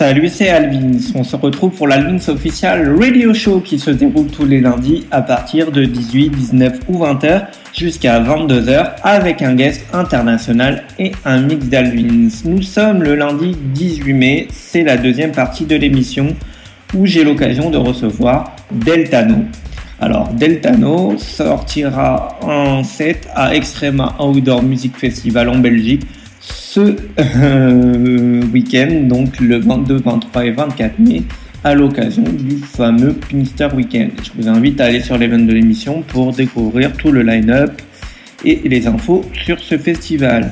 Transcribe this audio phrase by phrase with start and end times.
[0.00, 0.96] Salut, c'est Alvins.
[1.14, 5.20] On se retrouve pour l'Alvins Official Radio Show qui se déroule tous les lundis à
[5.20, 11.66] partir de 18, 19 ou 20h jusqu'à 22h avec un guest international et un mix
[11.66, 12.30] d'Alvins.
[12.46, 16.34] Nous sommes le lundi 18 mai, c'est la deuxième partie de l'émission
[16.96, 19.44] où j'ai l'occasion de recevoir Deltano.
[20.00, 26.06] Alors, Deltano sortira en set à Extrema Outdoor Music Festival en Belgique
[26.40, 31.22] ce euh, week-end, donc le 22, 23 et 24 mai,
[31.62, 34.12] à l'occasion du fameux Pinster Weekend.
[34.22, 37.82] Je vous invite à aller sur l'event de l'émission pour découvrir tout le line-up
[38.44, 40.50] et les infos sur ce festival.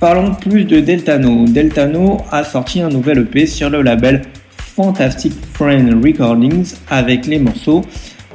[0.00, 1.44] Parlons plus de Deltano.
[1.46, 4.22] Deltano a sorti un nouvel EP sur le label
[4.56, 7.84] Fantastic Friend Recordings avec les morceaux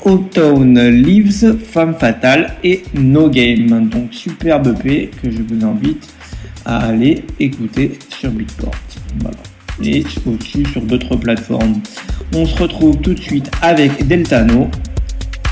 [0.06, 3.88] Autumn Leaves, Femme Fatale et No Game.
[3.90, 6.14] Donc superbe EP que je vous invite
[6.66, 8.76] à aller écouter sur Beatport.
[9.20, 9.38] Voilà.
[9.82, 11.82] Et aussi sur d'autres plateformes.
[12.36, 14.70] On se retrouve tout de suite avec Deltano.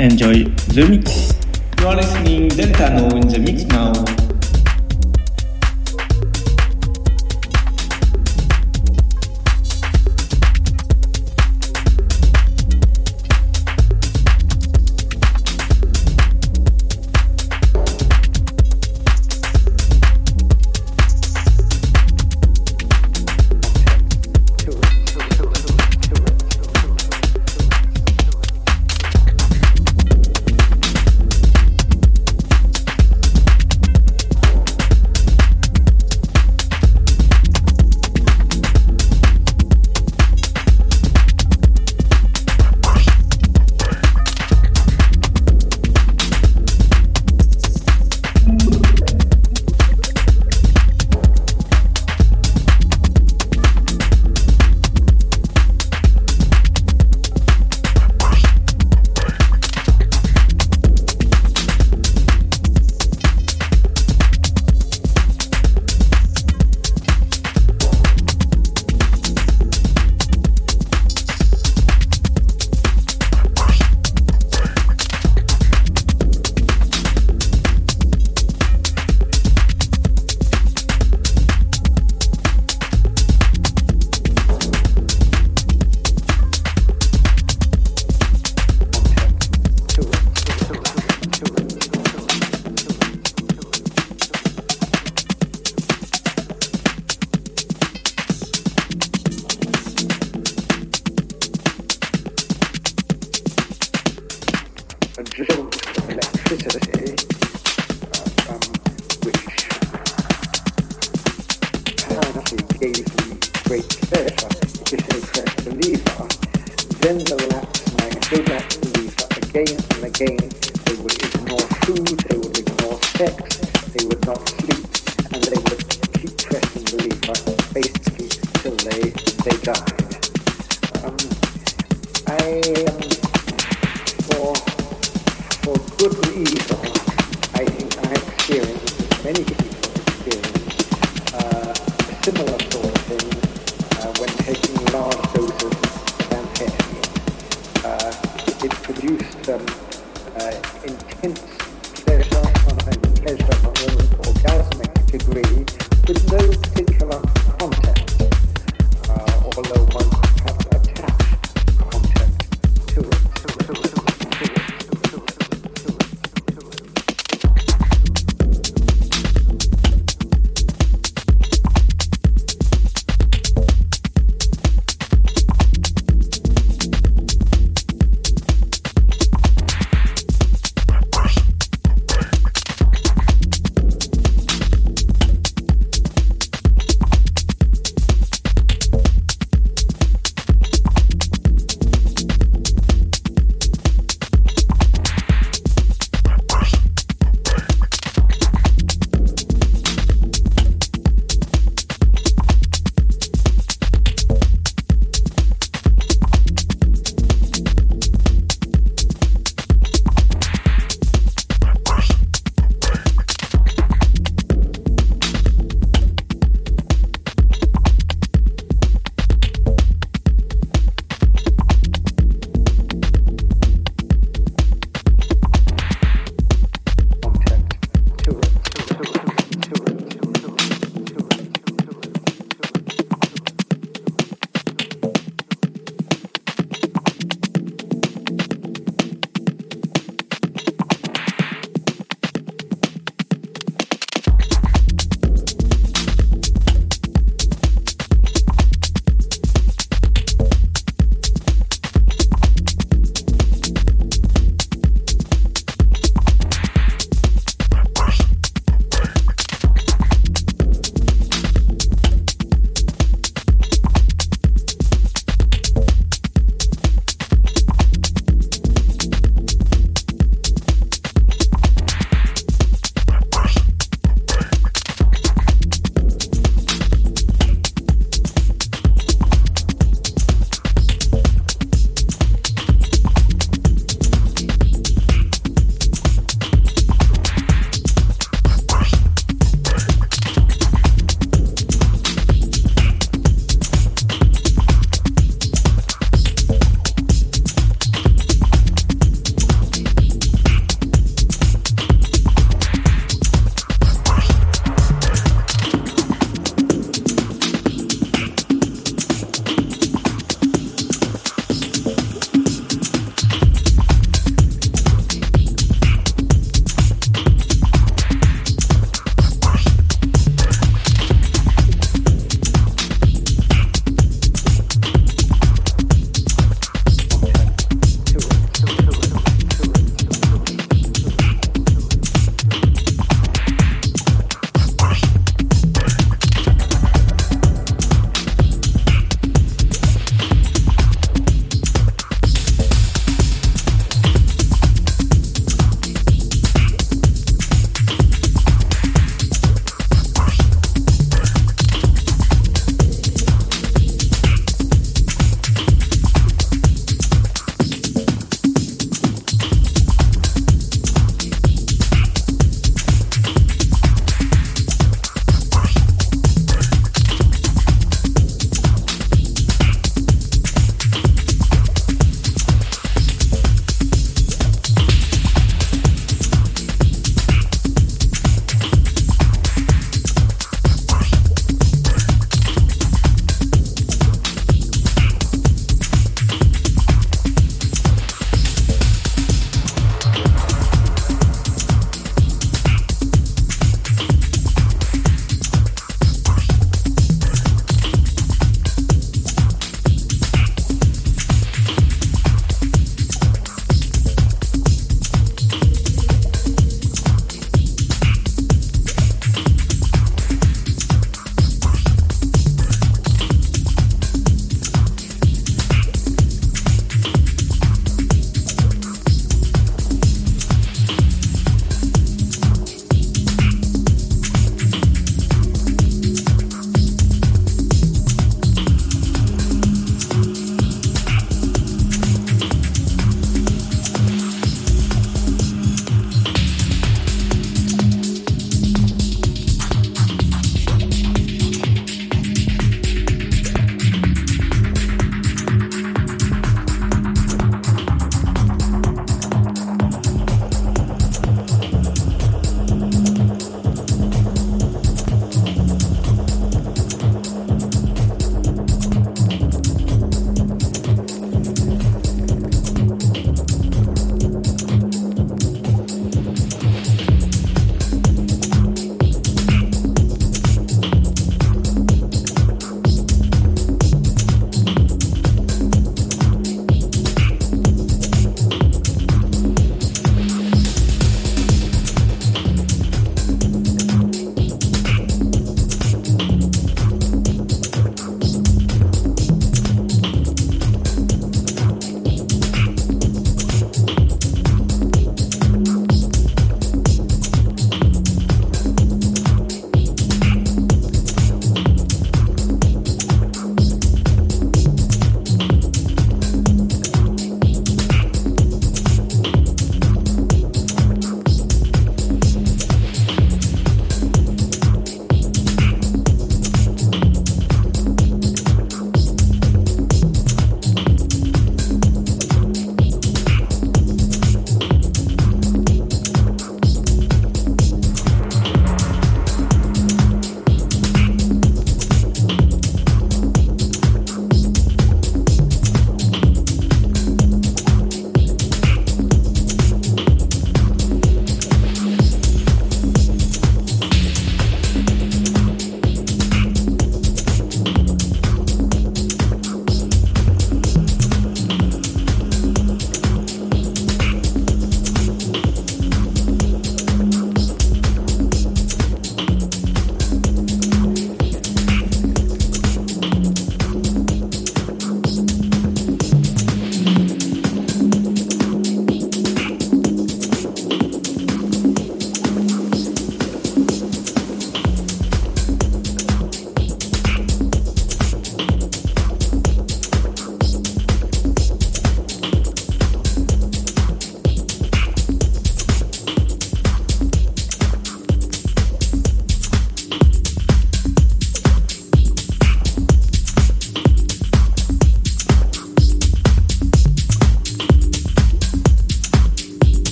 [0.00, 1.34] Enjoy the mix.
[1.80, 3.92] You are listening Deltano in the mix now.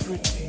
[0.00, 0.47] Every day.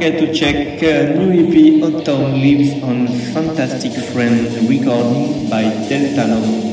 [0.00, 6.69] Forget to check uh, new EP Uptown Lives on Fantastic Friends recording by Delta Hey,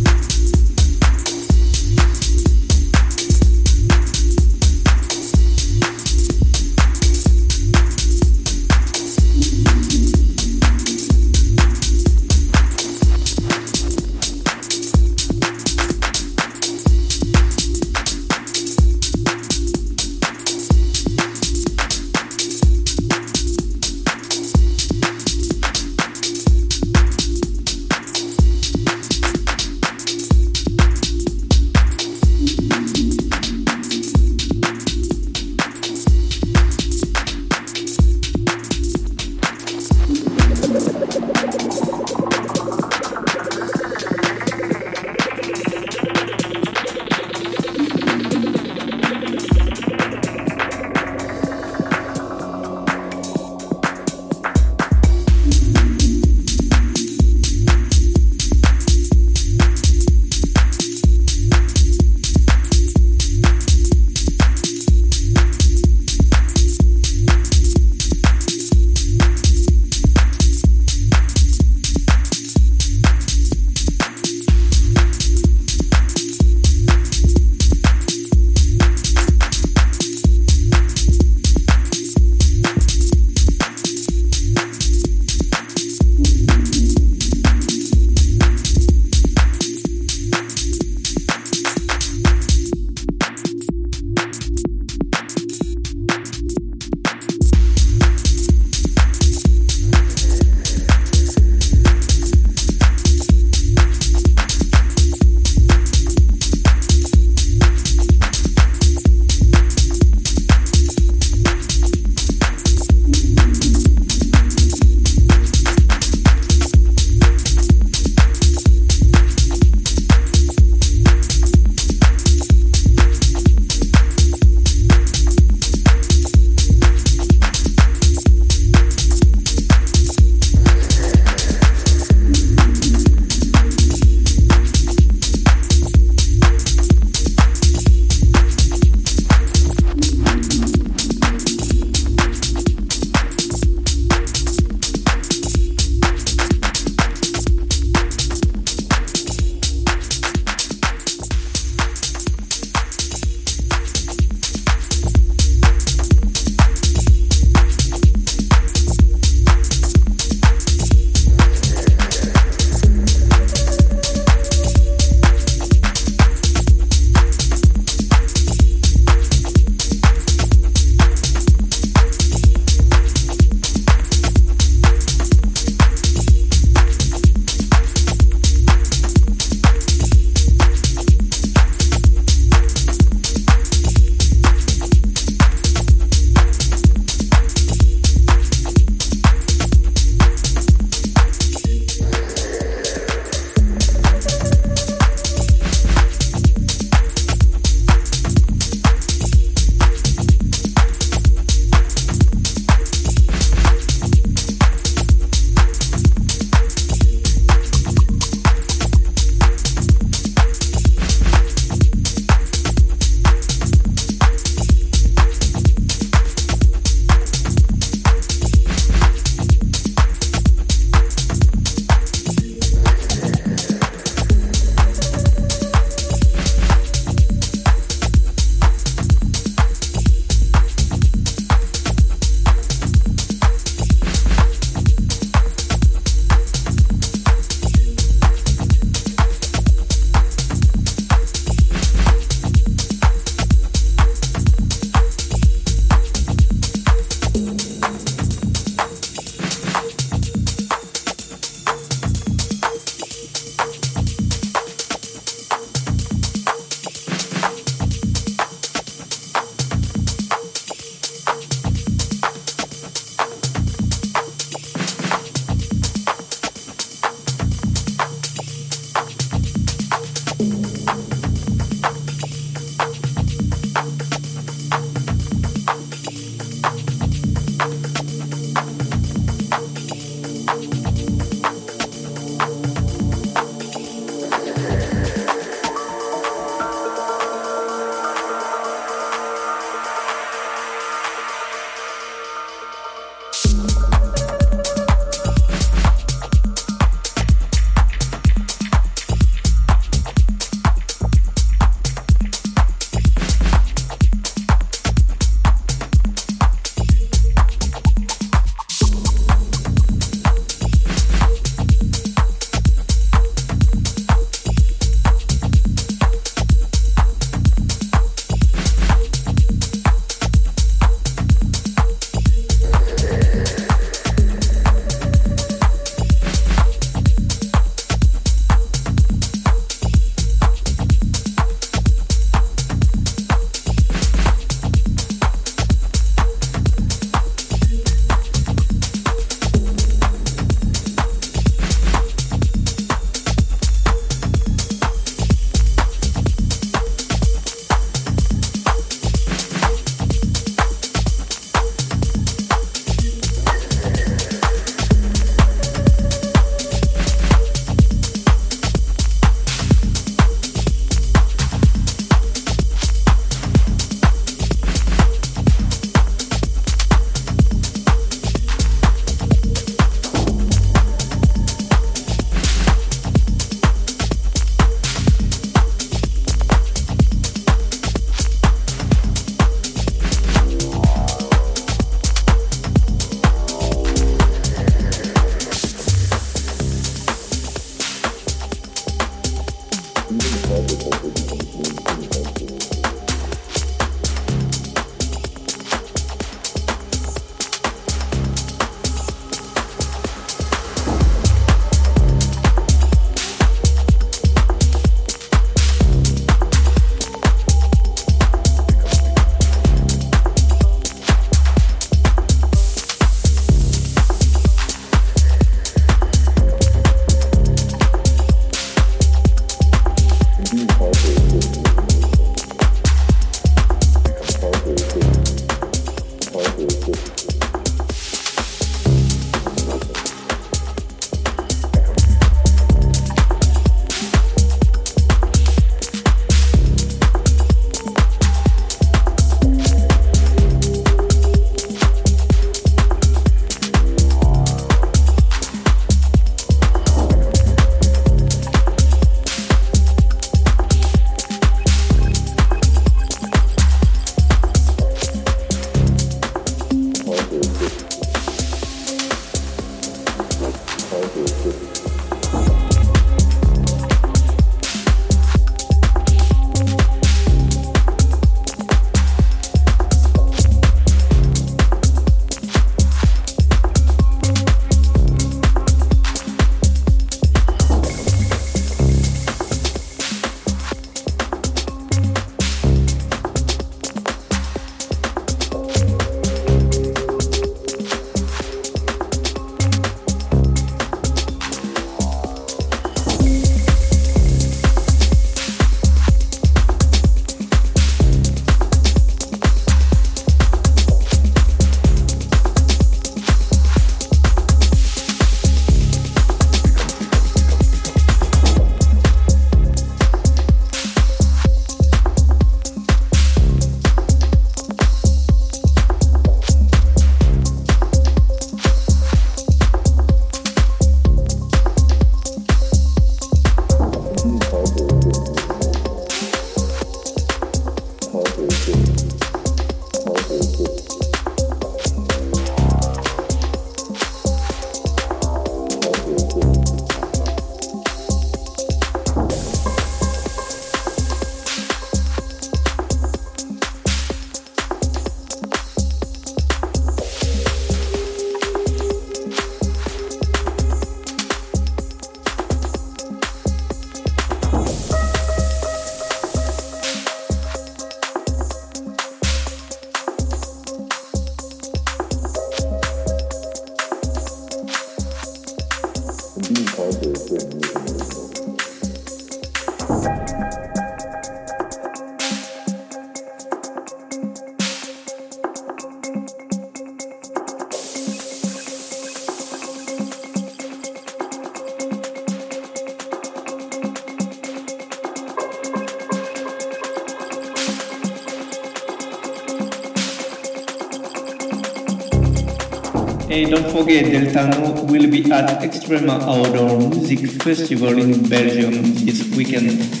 [593.71, 600.00] forget, Deltano will be at Extrema Outdoor Music Festival in Belgium this weekend.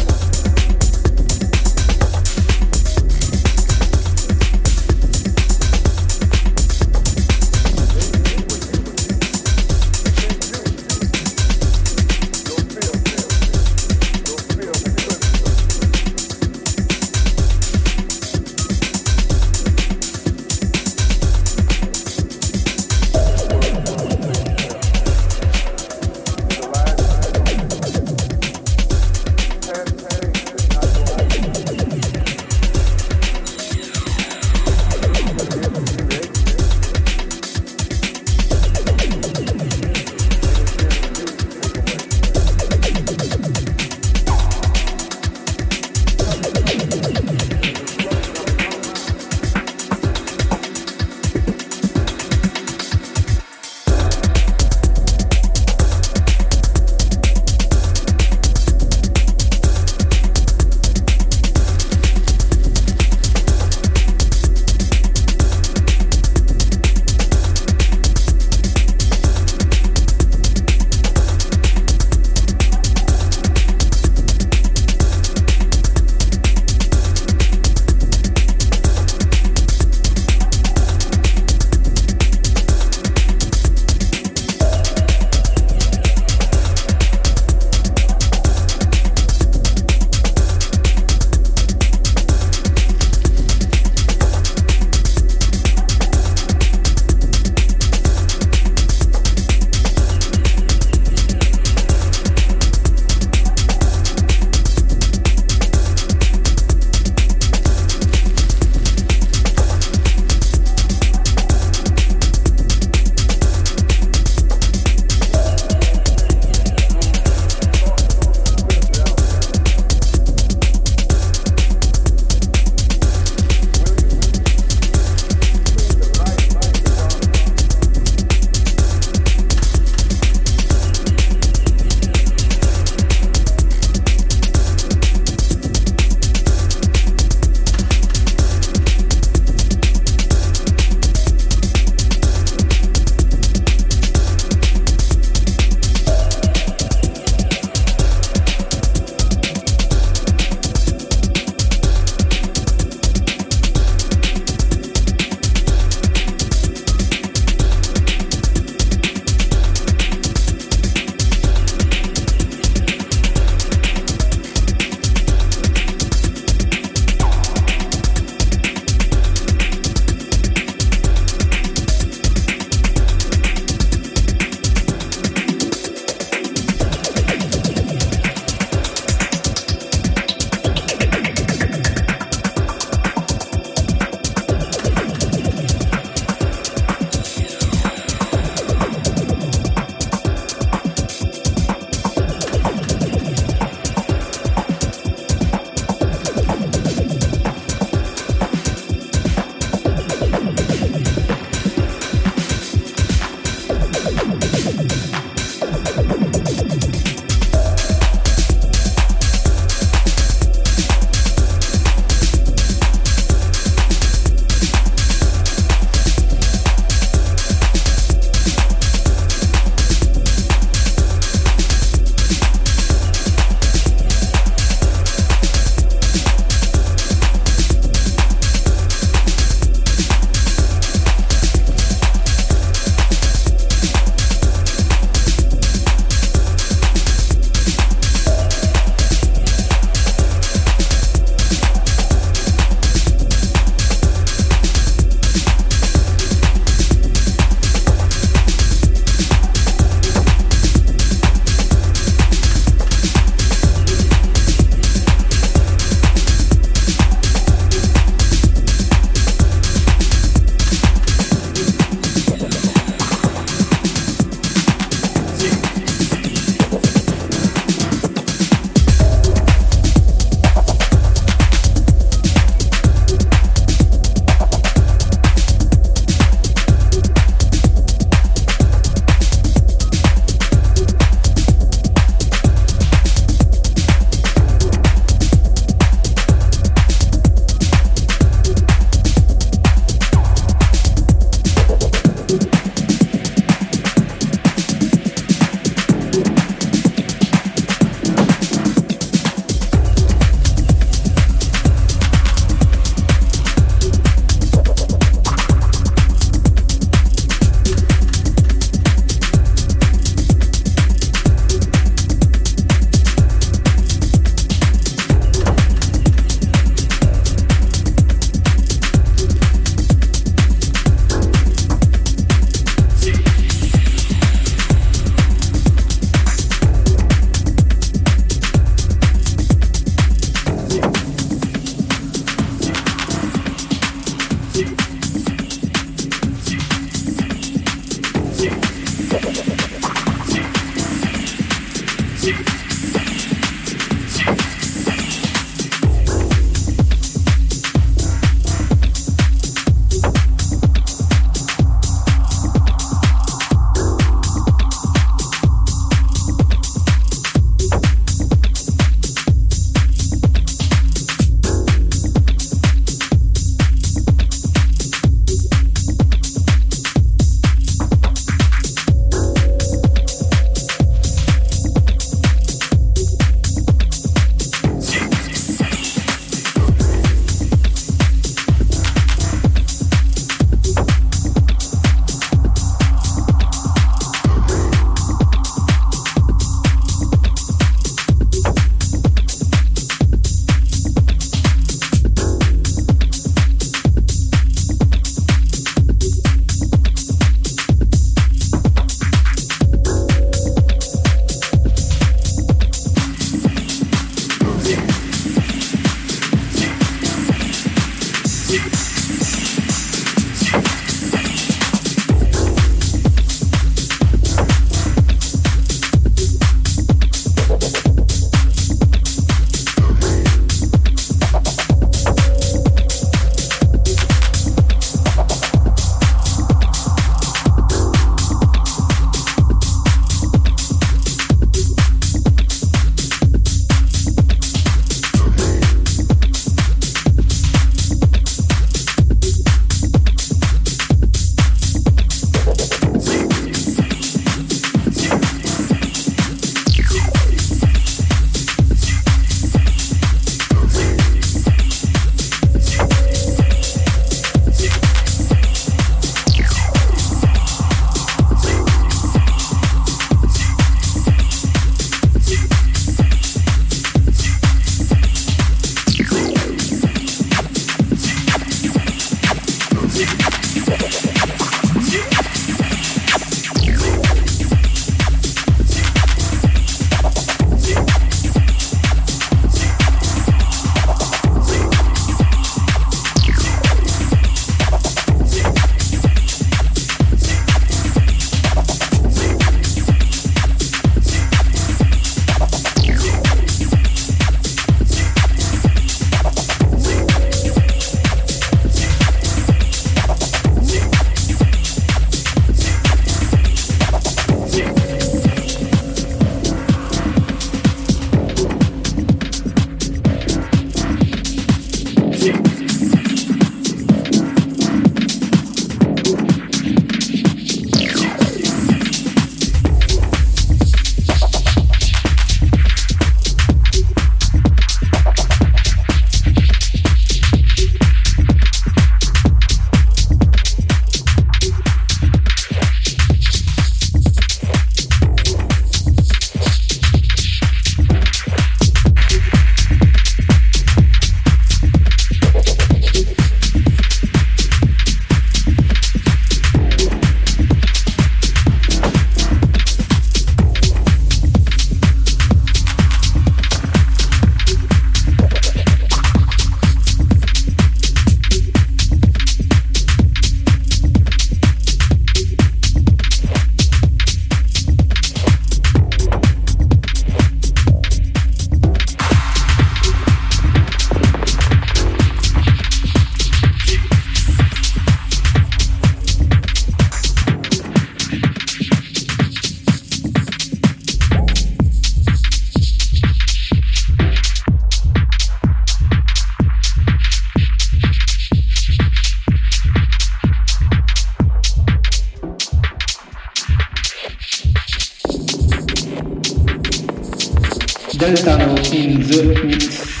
[598.17, 600.00] センターの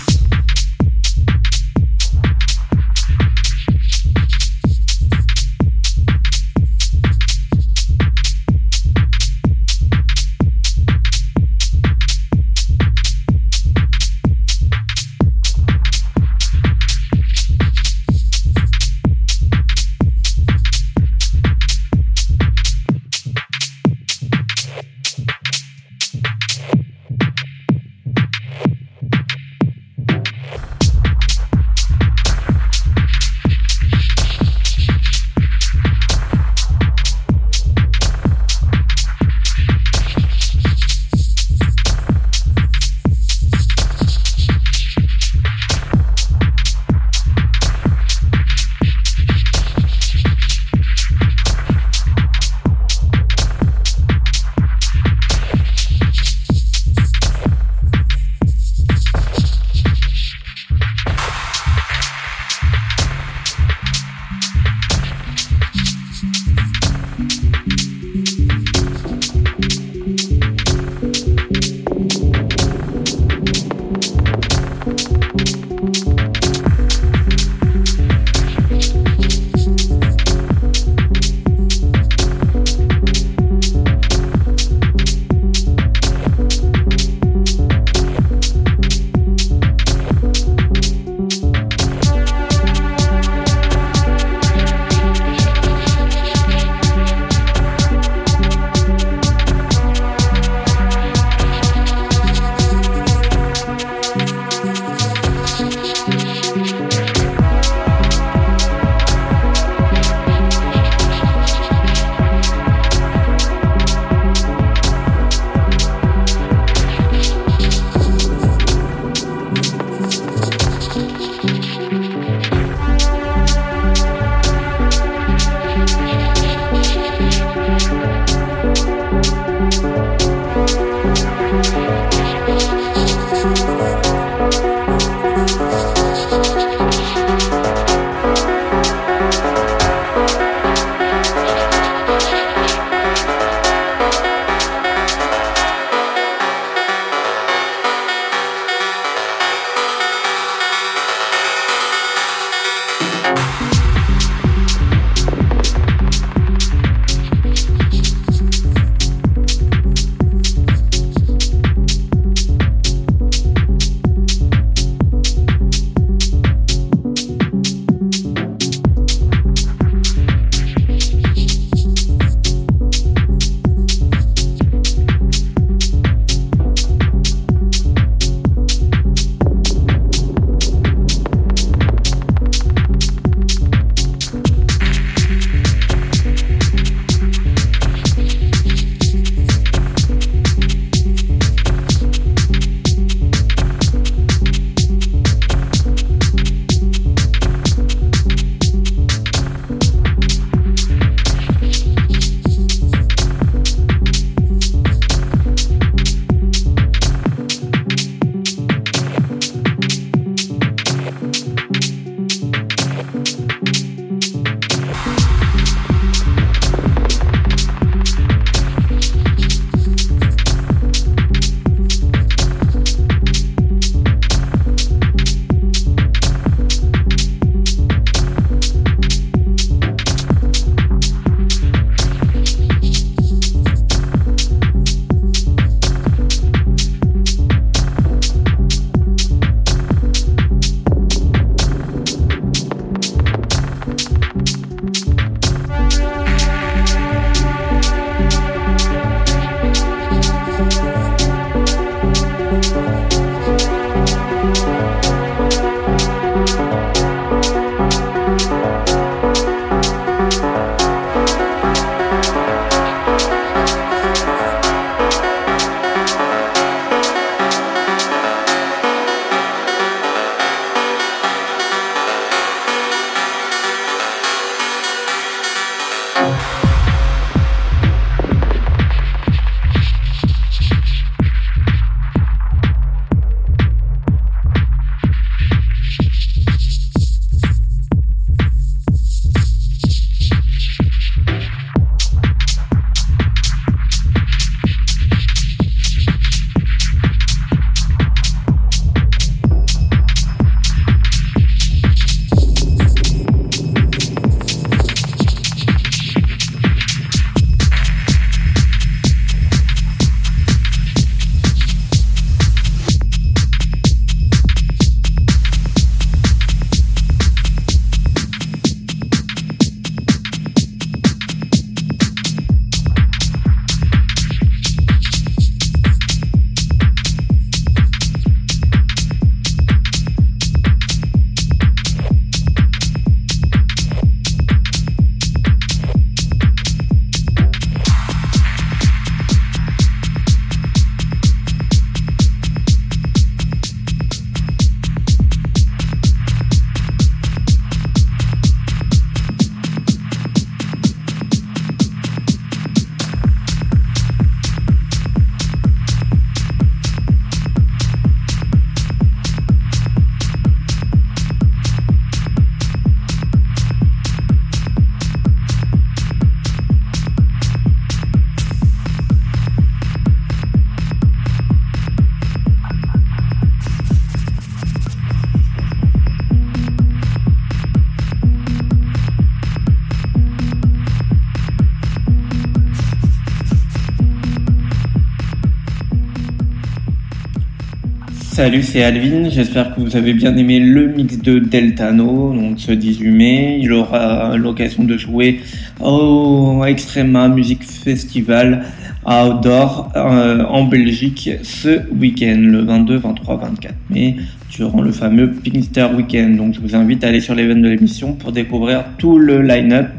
[388.41, 389.29] Salut, c'est Alvin.
[389.29, 393.59] J'espère que vous avez bien aimé le mix de Deltano, donc ce 18 mai.
[393.61, 395.41] Il aura l'occasion de jouer
[395.79, 398.65] au Extrema Music Festival
[399.05, 404.15] Outdoor euh, en Belgique ce week-end, le 22, 23, 24 mai,
[404.49, 406.37] durant le fameux Pinkster Weekend.
[406.37, 409.89] Donc je vous invite à aller sur l'événement de l'émission pour découvrir tout le line-up.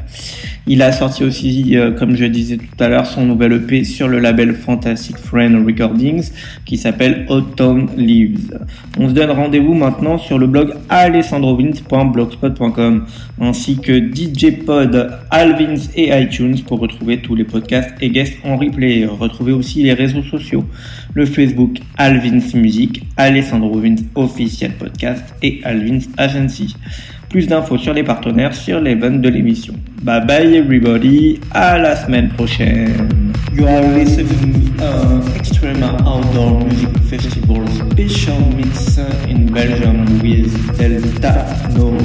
[0.69, 4.07] Il a sorti aussi, euh, comme je disais tout à l'heure, son nouvel EP sur
[4.07, 6.31] le label Fantastic Friend Recordings
[6.65, 8.57] qui s'appelle Autumn Leaves.
[8.97, 13.07] On se donne rendez-vous maintenant sur le blog alessandrovins.blogspot.com
[13.41, 18.57] ainsi que DJ Pod, Alvins et iTunes pour retrouver tous les podcasts et guests en
[18.57, 19.05] replay.
[19.05, 20.65] Retrouvez aussi les réseaux sociaux,
[21.15, 26.77] le Facebook Alvins Music, Alessandro Vins Official Podcast et Alvins Agency.
[27.33, 29.73] Plus d'infos sur les partenaires sur les de l'émission.
[30.03, 33.33] Bye bye everybody, à la semaine prochaine.
[33.57, 38.99] You are listening uh, Extrema Outdoor Music Festival special mix
[39.31, 41.97] in Belgium with Delta No.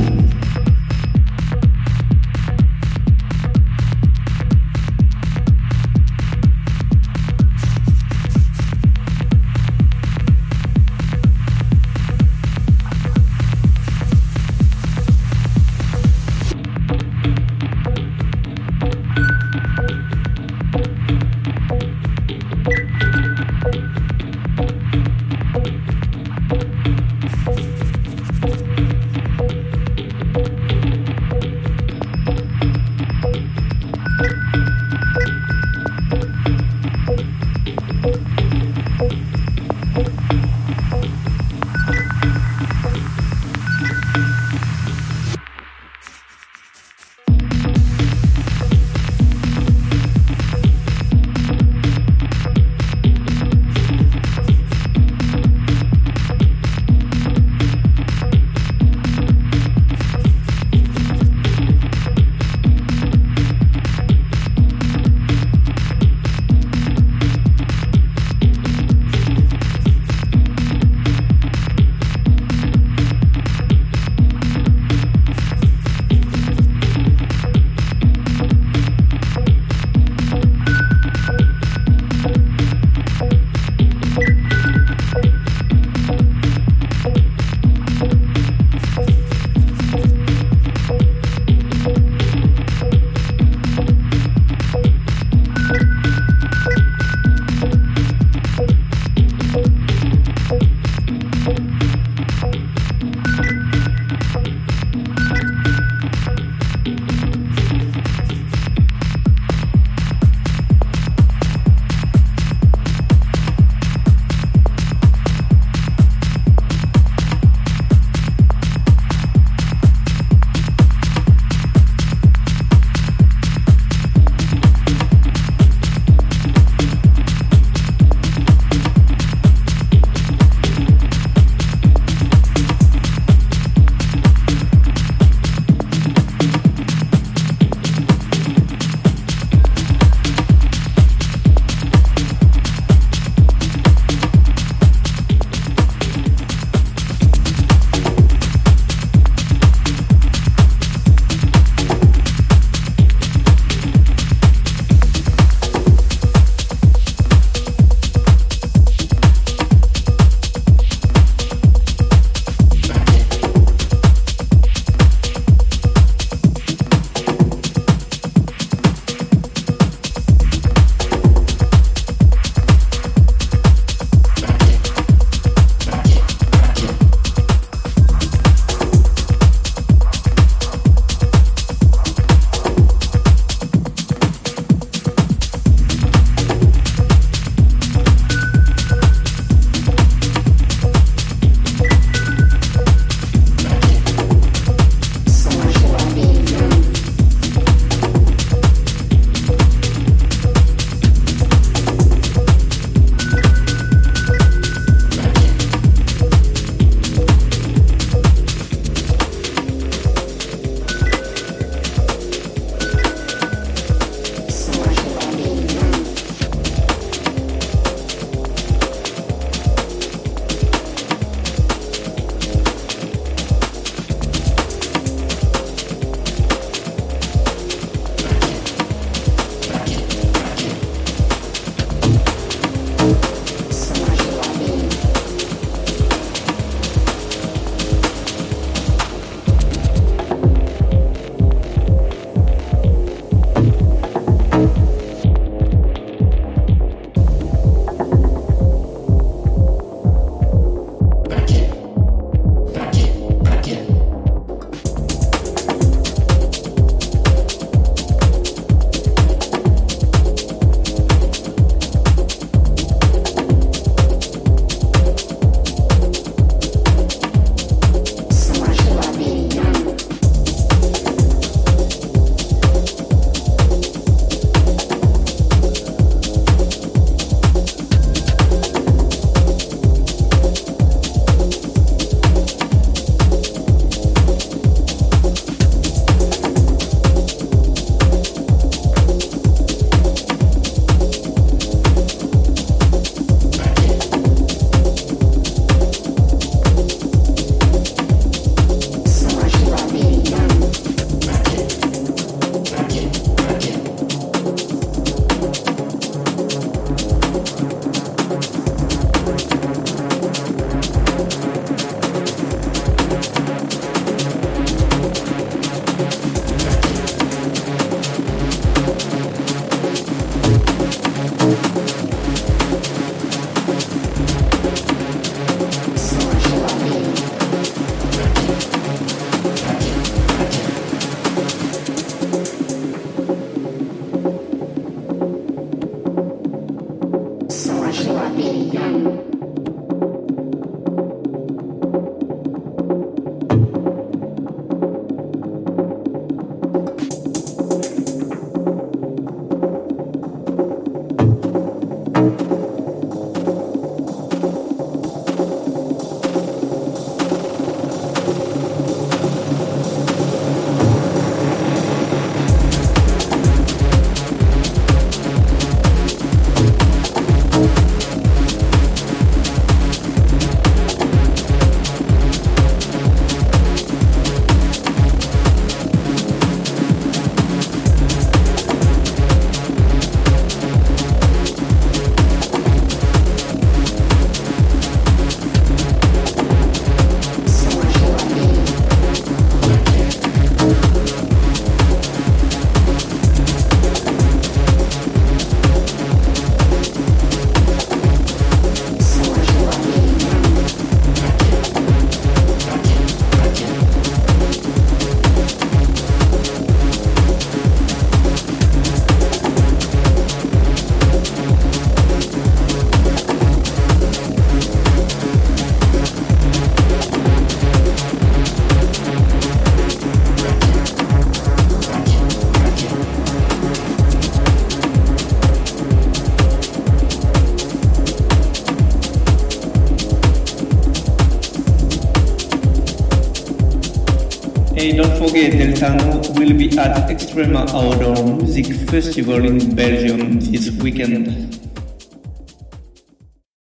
[435.78, 441.57] Deltano will be at Extrema Outdoor Music Festival in Belgium this weekend.